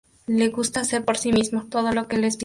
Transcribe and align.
Le 0.25 0.49
gusta 0.49 0.79
hacer 0.79 1.05
por 1.05 1.15
sí 1.19 1.31
mismo 1.31 1.67
todo 1.69 1.91
lo 1.91 2.07
que 2.07 2.17
le 2.17 2.25
es 2.25 2.33
posible. 2.33 2.39